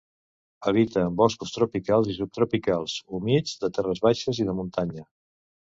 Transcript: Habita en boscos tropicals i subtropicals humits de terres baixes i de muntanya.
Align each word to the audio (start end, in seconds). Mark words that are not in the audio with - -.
Habita 0.69 1.03
en 1.09 1.19
boscos 1.19 1.53
tropicals 1.57 2.09
i 2.13 2.17
subtropicals 2.17 2.99
humits 3.19 3.57
de 3.65 3.73
terres 3.79 4.07
baixes 4.09 4.45
i 4.45 4.51
de 4.51 4.61
muntanya. 4.63 5.11